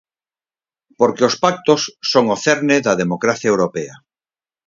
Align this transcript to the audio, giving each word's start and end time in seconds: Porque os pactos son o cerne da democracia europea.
Porque 0.99 1.23
os 1.29 1.35
pactos 1.43 1.81
son 2.11 2.25
o 2.35 2.37
cerne 2.45 2.75
da 2.85 2.99
democracia 3.03 3.51
europea. 3.53 3.95